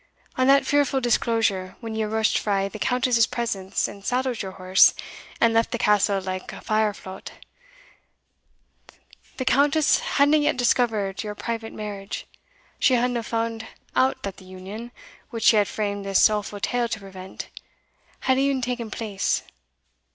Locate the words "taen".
18.59-18.89